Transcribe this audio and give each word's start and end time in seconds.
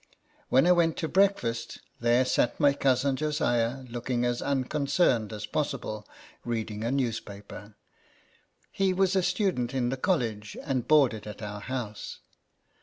When 0.49 0.65
I 0.65 0.71
went 0.71 0.97
to 0.97 1.07
breakfast, 1.07 1.77
there 1.99 2.25
sat 2.25 2.59
my 2.59 2.73
cousin 2.73 3.15
Josiah, 3.15 3.83
looking 3.87 4.25
as 4.25 4.41
unconcerned 4.41 5.29
24 5.29 5.35
INTRODUCTION. 5.35 5.35
as 5.35 5.45
possible, 5.45 6.07
reading 6.43 6.83
a 6.83 6.91
newspaper. 6.91 7.75
He 8.71 8.93
was 8.93 9.15
a 9.15 9.21
student 9.21 9.75
in 9.75 9.89
the 9.89 9.97
college, 9.97 10.57
and 10.63 10.87
boarded 10.87 11.27
at 11.27 11.43
our 11.43 11.59
house. 11.61 12.17